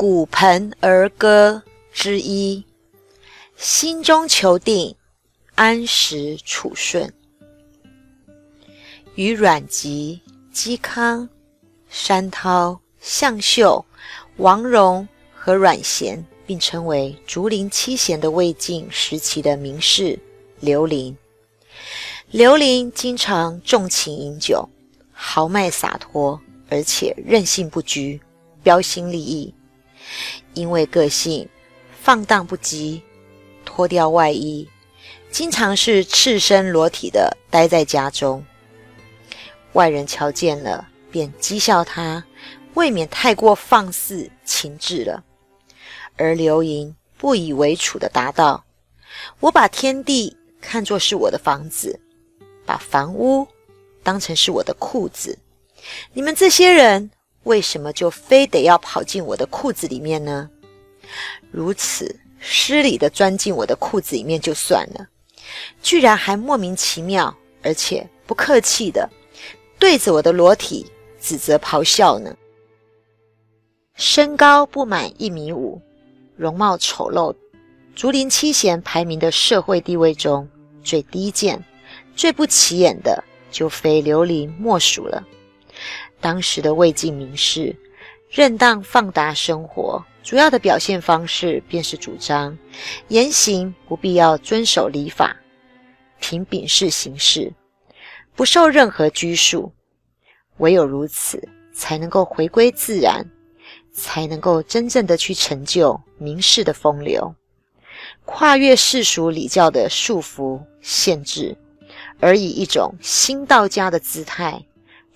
[0.00, 1.62] 骨盆儿歌
[1.92, 2.64] 之一，
[3.54, 4.96] 心中求定，
[5.56, 7.12] 安时处顺。
[9.14, 10.22] 与阮籍、
[10.54, 11.28] 嵇康、
[11.90, 13.84] 山涛、向秀、
[14.38, 20.18] 王戎和阮咸并称为竹林七贤的魏晋时期的名士
[20.60, 21.14] 刘伶。
[22.30, 24.66] 刘伶经常纵情饮酒，
[25.12, 26.40] 豪迈洒脱，
[26.70, 28.18] 而且任性不拘，
[28.62, 29.52] 标新立异。
[30.54, 31.48] 因为个性
[32.02, 33.00] 放荡不羁，
[33.64, 34.68] 脱掉外衣，
[35.30, 38.44] 经常是赤身裸体的待在家中。
[39.74, 42.24] 外人瞧见了，便讥笑他，
[42.74, 45.22] 未免太过放肆情志了。
[46.16, 48.64] 而刘盈不以为耻的答道
[49.40, 52.00] ：“我把天地看作是我的房子。”
[52.66, 53.48] 把房屋
[54.04, 55.36] 当成是我的裤子，
[56.12, 57.10] 你们这些人
[57.44, 60.48] 为什么就非得要跑进我的裤子里面呢？
[61.50, 65.06] 如此失礼的钻进我的裤子里面就算了，
[65.82, 69.08] 居然还莫名其妙而且不客气的
[69.78, 70.86] 对着我的裸体
[71.20, 72.36] 指责咆哮呢？
[73.94, 75.80] 身高不满一米五，
[76.36, 77.34] 容貌丑陋，
[77.94, 80.48] 竹林七贤排名的社会地位中
[80.82, 81.62] 最低贱。
[82.16, 85.22] 最不起眼的就非刘伶莫属了。
[86.20, 87.74] 当时的魏晋名士，
[88.28, 92.56] 任当放达生活，主要的表现方式便是主张
[93.08, 95.36] 言行不必要遵守礼法，
[96.20, 97.52] 凭秉事行事，
[98.34, 99.72] 不受任何拘束。
[100.58, 101.42] 唯有如此，
[101.72, 103.26] 才能够回归自然，
[103.92, 107.34] 才能够真正的去成就名士的风流，
[108.26, 111.56] 跨越世俗礼教的束缚限制。
[112.20, 114.62] 而以一种新道家的姿态，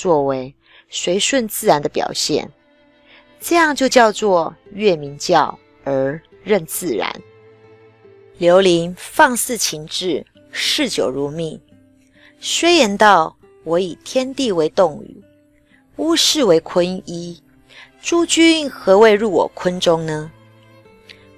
[0.00, 0.54] 作为
[0.88, 2.50] 随顺自然的表现，
[3.38, 7.14] 这样就叫做越明教而任自然。
[8.38, 11.60] 刘伶放肆情志，嗜酒如命，
[12.40, 15.22] 虽言道：“我以天地为动语，
[15.96, 17.38] 巫士为坤衣，
[18.00, 20.32] 诸君何谓入我坤中呢？”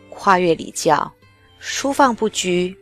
[0.08, 1.12] 跨越礼教，
[1.58, 2.76] 疏放不拘，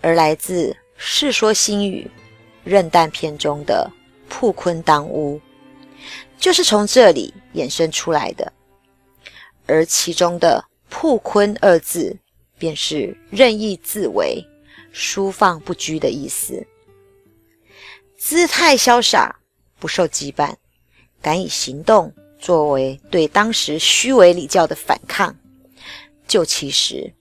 [0.00, 0.68] 而来自。
[0.96, 2.08] 《世说新语·
[2.64, 3.90] 任诞篇》中的
[4.28, 5.40] “铺坤当屋”，
[6.38, 8.52] 就是从这里衍生出来的。
[9.66, 12.16] 而其中的“铺坤”二字，
[12.58, 14.44] 便是任意自为、
[14.92, 16.66] 疏放不拘的意思。
[18.16, 19.40] 姿态潇洒，
[19.78, 20.54] 不受羁绊，
[21.20, 25.36] 敢以行动作为对当时虚伪礼教的反抗。
[26.28, 27.12] 就其实，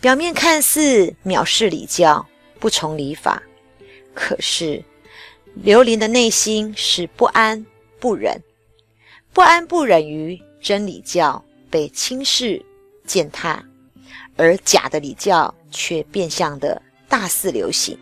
[0.00, 2.26] 表面看似藐视礼教。
[2.60, 3.40] 不从礼法，
[4.12, 4.82] 可是
[5.60, 7.66] 刘伶的内心是不安
[7.98, 8.40] 不忍，
[9.32, 12.64] 不安不忍于真理教被轻视
[13.04, 13.62] 践踏，
[14.36, 17.98] 而假的礼教却变相的大肆流行。